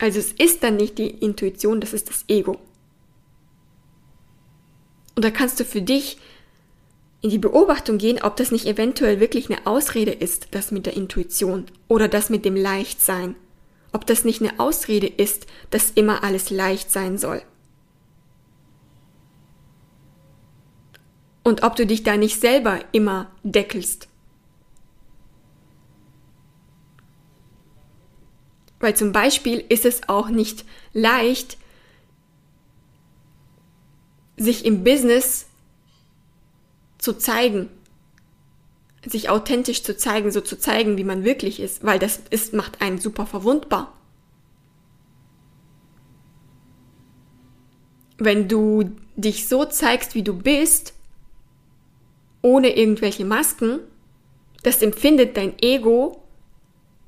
Also 0.00 0.18
es 0.18 0.32
ist 0.32 0.62
dann 0.62 0.76
nicht 0.76 0.98
die 0.98 1.08
Intuition, 1.08 1.80
das 1.80 1.92
ist 1.92 2.08
das 2.08 2.24
Ego. 2.26 2.58
Und 5.14 5.24
da 5.24 5.30
kannst 5.30 5.60
du 5.60 5.64
für 5.64 5.82
dich 5.82 6.18
in 7.20 7.30
die 7.30 7.38
Beobachtung 7.38 7.98
gehen, 7.98 8.22
ob 8.22 8.36
das 8.36 8.50
nicht 8.50 8.66
eventuell 8.66 9.20
wirklich 9.20 9.50
eine 9.50 9.66
Ausrede 9.66 10.12
ist, 10.12 10.48
das 10.52 10.72
mit 10.72 10.86
der 10.86 10.96
Intuition 10.96 11.66
oder 11.86 12.08
das 12.08 12.30
mit 12.30 12.44
dem 12.44 12.56
Leichtsein 12.56 13.36
ob 13.92 14.06
das 14.06 14.24
nicht 14.24 14.40
eine 14.40 14.58
Ausrede 14.58 15.06
ist, 15.06 15.46
dass 15.70 15.90
immer 15.90 16.22
alles 16.22 16.50
leicht 16.50 16.90
sein 16.90 17.18
soll. 17.18 17.42
Und 21.42 21.62
ob 21.62 21.74
du 21.76 21.86
dich 21.86 22.02
da 22.02 22.16
nicht 22.16 22.40
selber 22.40 22.80
immer 22.92 23.30
deckelst. 23.42 24.08
Weil 28.80 28.96
zum 28.96 29.12
Beispiel 29.12 29.64
ist 29.68 29.84
es 29.84 30.08
auch 30.08 30.28
nicht 30.28 30.64
leicht, 30.92 31.58
sich 34.36 34.64
im 34.64 34.82
Business 34.82 35.46
zu 36.98 37.12
zeigen 37.12 37.68
sich 39.06 39.30
authentisch 39.30 39.82
zu 39.82 39.96
zeigen, 39.96 40.30
so 40.30 40.40
zu 40.40 40.58
zeigen, 40.58 40.96
wie 40.96 41.04
man 41.04 41.24
wirklich 41.24 41.60
ist, 41.60 41.84
weil 41.84 41.98
das 41.98 42.20
ist, 42.30 42.52
macht 42.52 42.82
einen 42.82 42.98
super 42.98 43.26
verwundbar. 43.26 43.92
Wenn 48.18 48.48
du 48.48 48.90
dich 49.16 49.48
so 49.48 49.64
zeigst, 49.64 50.14
wie 50.14 50.22
du 50.22 50.34
bist, 50.34 50.92
ohne 52.42 52.76
irgendwelche 52.76 53.24
Masken, 53.24 53.80
das 54.62 54.82
empfindet 54.82 55.38
dein 55.38 55.58
Ego 55.58 56.22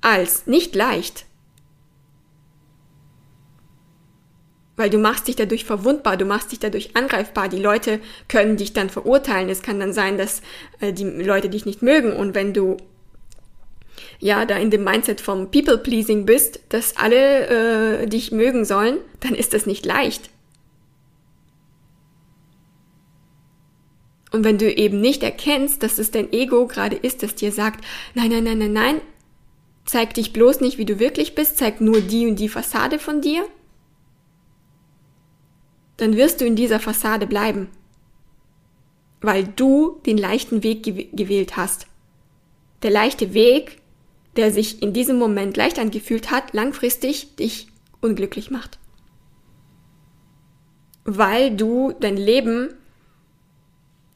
als 0.00 0.46
nicht 0.46 0.74
leicht. 0.74 1.26
Weil 4.76 4.90
du 4.90 4.98
machst 4.98 5.28
dich 5.28 5.36
dadurch 5.36 5.64
verwundbar, 5.64 6.16
du 6.16 6.24
machst 6.24 6.52
dich 6.52 6.58
dadurch 6.58 6.96
angreifbar. 6.96 7.48
Die 7.48 7.58
Leute 7.58 8.00
können 8.28 8.56
dich 8.56 8.72
dann 8.72 8.90
verurteilen. 8.90 9.48
Es 9.48 9.62
kann 9.62 9.78
dann 9.78 9.92
sein, 9.92 10.16
dass 10.16 10.42
äh, 10.80 10.92
die 10.92 11.04
Leute 11.04 11.48
dich 11.48 11.66
nicht 11.66 11.82
mögen 11.82 12.12
und 12.12 12.34
wenn 12.34 12.52
du 12.52 12.76
ja 14.18 14.44
da 14.46 14.56
in 14.56 14.70
dem 14.70 14.84
Mindset 14.84 15.20
vom 15.20 15.50
People 15.50 15.78
Pleasing 15.78 16.24
bist, 16.24 16.60
dass 16.70 16.96
alle 16.96 18.02
äh, 18.02 18.06
dich 18.06 18.32
mögen 18.32 18.64
sollen, 18.64 18.98
dann 19.20 19.34
ist 19.34 19.52
das 19.52 19.66
nicht 19.66 19.84
leicht. 19.84 20.30
Und 24.30 24.44
wenn 24.44 24.56
du 24.56 24.72
eben 24.72 25.00
nicht 25.00 25.22
erkennst, 25.22 25.82
dass 25.82 25.98
es 25.98 26.10
dein 26.10 26.32
Ego 26.32 26.66
gerade 26.66 26.96
ist, 26.96 27.22
das 27.22 27.34
dir 27.34 27.52
sagt, 27.52 27.84
nein, 28.14 28.30
nein, 28.30 28.44
nein, 28.44 28.58
nein, 28.58 28.72
nein, 28.72 29.00
zeig 29.84 30.14
dich 30.14 30.32
bloß 30.32 30.60
nicht, 30.60 30.78
wie 30.78 30.86
du 30.86 30.98
wirklich 30.98 31.34
bist, 31.34 31.58
zeig 31.58 31.82
nur 31.82 32.00
die 32.00 32.26
und 32.26 32.36
die 32.36 32.48
Fassade 32.48 32.98
von 32.98 33.20
dir, 33.20 33.44
dann 35.96 36.16
wirst 36.16 36.40
du 36.40 36.44
in 36.44 36.56
dieser 36.56 36.80
Fassade 36.80 37.26
bleiben, 37.26 37.68
weil 39.20 39.44
du 39.44 40.00
den 40.06 40.18
leichten 40.18 40.62
Weg 40.62 40.82
gewählt 40.82 41.56
hast. 41.56 41.86
Der 42.82 42.90
leichte 42.90 43.34
Weg, 43.34 43.80
der 44.36 44.50
sich 44.50 44.82
in 44.82 44.92
diesem 44.92 45.18
Moment 45.18 45.56
leicht 45.56 45.78
angefühlt 45.78 46.30
hat, 46.30 46.52
langfristig 46.52 47.36
dich 47.36 47.68
unglücklich 48.00 48.50
macht. 48.50 48.78
Weil 51.04 51.54
du 51.54 51.92
dein 52.00 52.16
Leben 52.16 52.74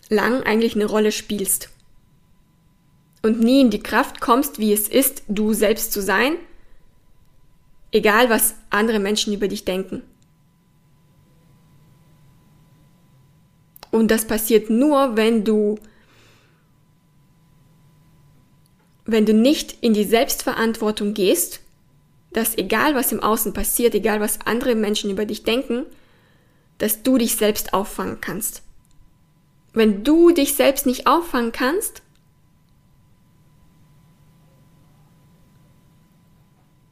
lang 0.08 0.42
eigentlich 0.42 0.74
eine 0.74 0.86
Rolle 0.86 1.12
spielst 1.12 1.70
und 3.22 3.40
nie 3.40 3.60
in 3.60 3.70
die 3.70 3.82
Kraft 3.82 4.20
kommst, 4.20 4.58
wie 4.58 4.72
es 4.72 4.88
ist, 4.88 5.24
du 5.28 5.52
selbst 5.52 5.92
zu 5.92 6.00
sein, 6.00 6.36
egal 7.92 8.30
was 8.30 8.54
andere 8.70 8.98
Menschen 9.00 9.32
über 9.32 9.48
dich 9.48 9.64
denken. 9.64 10.02
Und 13.90 14.10
das 14.10 14.26
passiert 14.26 14.70
nur, 14.70 15.16
wenn 15.16 15.44
du 15.44 15.78
wenn 19.06 19.24
du 19.24 19.32
nicht 19.32 19.82
in 19.82 19.94
die 19.94 20.04
Selbstverantwortung 20.04 21.14
gehst, 21.14 21.60
dass 22.32 22.58
egal 22.58 22.94
was 22.94 23.12
im 23.12 23.22
Außen 23.22 23.52
passiert, 23.52 23.94
egal 23.94 24.20
was 24.20 24.40
andere 24.44 24.74
Menschen 24.74 25.10
über 25.10 25.24
dich 25.24 25.44
denken, 25.44 25.86
dass 26.78 27.02
du 27.02 27.16
dich 27.16 27.36
selbst 27.36 27.72
auffangen 27.72 28.20
kannst. 28.20 28.62
Wenn 29.72 30.02
du 30.04 30.32
dich 30.32 30.54
selbst 30.54 30.86
nicht 30.86 31.06
auffangen 31.06 31.52
kannst, 31.52 32.02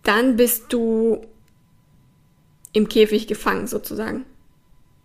dann 0.03 0.37
bist 0.37 0.73
du 0.73 1.27
im 2.73 2.89
Käfig 2.89 3.27
gefangen 3.27 3.67
sozusagen. 3.67 4.25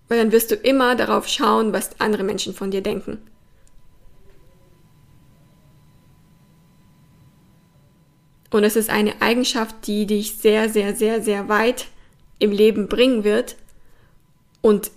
Weil 0.09 0.17
dann 0.17 0.31
wirst 0.33 0.51
du 0.51 0.55
immer 0.55 0.95
darauf 0.95 1.27
schauen, 1.27 1.71
was 1.71 2.01
andere 2.01 2.23
Menschen 2.23 2.53
von 2.53 2.71
dir 2.71 2.81
denken. 2.81 3.19
Und 8.49 8.63
es 8.63 8.75
ist 8.75 8.89
eine 8.89 9.21
Eigenschaft, 9.21 9.75
die 9.85 10.05
dich 10.07 10.37
sehr, 10.37 10.69
sehr, 10.69 10.95
sehr, 10.95 11.21
sehr 11.21 11.47
weit 11.47 11.85
im 12.39 12.51
Leben 12.51 12.87
bringen 12.87 13.23
wird. 13.23 13.55
Und 14.61 14.91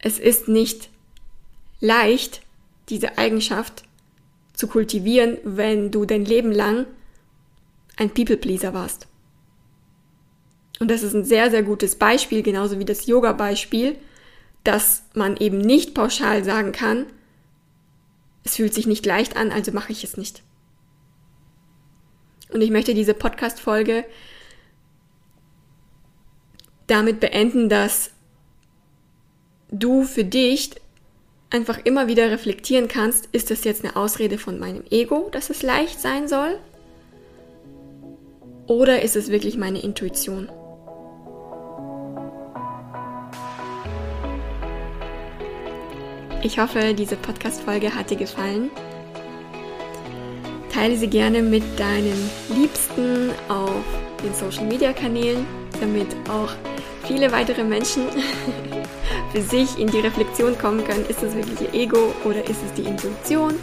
es 0.00 0.18
ist 0.18 0.48
nicht 0.48 0.90
leicht, 1.80 2.42
diese 2.88 3.18
Eigenschaft 3.18 3.84
zu 4.54 4.66
kultivieren, 4.66 5.38
wenn 5.44 5.90
du 5.90 6.04
dein 6.04 6.24
Leben 6.24 6.50
lang 6.52 6.86
ein 7.96 8.10
People-Pleaser 8.10 8.74
warst. 8.74 9.06
Und 10.80 10.90
das 10.90 11.02
ist 11.02 11.14
ein 11.14 11.24
sehr, 11.24 11.50
sehr 11.50 11.62
gutes 11.62 11.94
Beispiel, 11.94 12.42
genauso 12.42 12.78
wie 12.78 12.84
das 12.84 13.06
Yoga-Beispiel, 13.06 13.96
dass 14.64 15.04
man 15.14 15.36
eben 15.36 15.58
nicht 15.58 15.94
pauschal 15.94 16.44
sagen 16.44 16.72
kann, 16.72 17.06
es 18.44 18.56
fühlt 18.56 18.74
sich 18.74 18.86
nicht 18.86 19.04
leicht 19.06 19.36
an, 19.36 19.52
also 19.52 19.72
mache 19.72 19.92
ich 19.92 20.04
es 20.04 20.16
nicht. 20.16 20.42
Und 22.52 22.62
ich 22.62 22.70
möchte 22.70 22.94
diese 22.94 23.14
Podcast-Folge 23.14 24.04
damit 26.86 27.20
beenden, 27.20 27.68
dass 27.68 28.10
du 29.70 30.02
für 30.02 30.24
dich 30.24 30.70
einfach 31.50 31.78
immer 31.84 32.08
wieder 32.08 32.30
reflektieren 32.30 32.88
kannst, 32.88 33.28
ist 33.32 33.50
das 33.50 33.64
jetzt 33.64 33.84
eine 33.84 33.96
Ausrede 33.96 34.38
von 34.38 34.58
meinem 34.58 34.84
Ego, 34.90 35.28
dass 35.32 35.50
es 35.50 35.62
leicht 35.62 36.00
sein 36.00 36.28
soll? 36.28 36.58
Oder 38.66 39.02
ist 39.02 39.16
es 39.16 39.30
wirklich 39.30 39.56
meine 39.56 39.82
Intuition? 39.82 40.48
Ich 46.42 46.58
hoffe, 46.58 46.94
diese 46.94 47.16
Podcast-Folge 47.16 47.94
hat 47.94 48.08
dir 48.08 48.16
gefallen. 48.16 48.70
Teile 50.72 50.96
sie 50.96 51.06
gerne 51.06 51.42
mit 51.42 51.62
deinen 51.78 52.30
Liebsten 52.48 53.30
auf 53.48 53.84
den 54.24 54.32
Social 54.32 54.64
Media 54.64 54.94
Kanälen, 54.94 55.44
damit 55.80 56.06
auch 56.30 56.50
viele 57.06 57.30
weitere 57.30 57.62
Menschen 57.62 58.04
für 59.32 59.42
sich 59.42 59.78
in 59.78 59.88
die 59.88 60.00
Reflexion 60.00 60.56
kommen 60.56 60.82
können, 60.82 61.04
ist 61.10 61.22
es 61.22 61.34
wirklich 61.34 61.60
ihr 61.60 61.74
Ego 61.74 62.14
oder 62.24 62.42
ist 62.44 62.62
es 62.64 62.72
die 62.74 62.88
Intuition? 62.88 63.54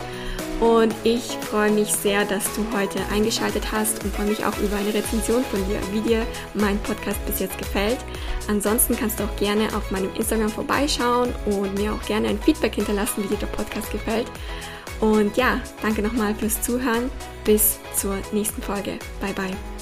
Und 0.59 0.95
ich 1.03 1.23
freue 1.49 1.71
mich 1.71 1.91
sehr, 1.93 2.25
dass 2.25 2.43
du 2.55 2.65
heute 2.75 2.99
eingeschaltet 3.11 3.71
hast 3.71 4.03
und 4.03 4.13
freue 4.15 4.27
mich 4.27 4.43
auch 4.43 4.57
über 4.57 4.75
eine 4.77 4.93
Rezension 4.93 5.43
von 5.43 5.63
dir, 5.67 5.79
wie 5.91 6.01
dir 6.01 6.25
mein 6.55 6.79
Podcast 6.79 7.23
bis 7.27 7.39
jetzt 7.39 7.57
gefällt. 7.59 7.99
Ansonsten 8.47 8.95
kannst 8.95 9.19
du 9.19 9.23
auch 9.23 9.35
gerne 9.35 9.67
auf 9.75 9.91
meinem 9.91 10.13
Instagram 10.15 10.49
vorbeischauen 10.49 11.33
und 11.45 11.75
mir 11.75 11.93
auch 11.93 12.01
gerne 12.07 12.29
ein 12.29 12.39
Feedback 12.41 12.75
hinterlassen, 12.75 13.23
wie 13.23 13.27
dir 13.27 13.37
der 13.37 13.47
Podcast 13.47 13.91
gefällt. 13.91 14.27
Und 14.99 15.37
ja, 15.37 15.61
danke 15.83 16.01
nochmal 16.01 16.33
fürs 16.33 16.61
Zuhören. 16.61 17.11
Bis 17.43 17.77
zur 17.95 18.17
nächsten 18.31 18.61
Folge. 18.61 18.97
Bye 19.21 19.33
bye. 19.33 19.76